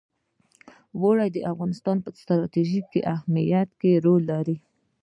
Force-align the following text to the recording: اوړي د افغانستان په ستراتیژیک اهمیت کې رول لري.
اوړي 0.99 1.29
د 1.33 1.37
افغانستان 1.51 1.97
په 2.01 2.09
ستراتیژیک 2.21 2.87
اهمیت 3.15 3.69
کې 3.79 3.91
رول 4.05 4.21
لري. 4.33 4.57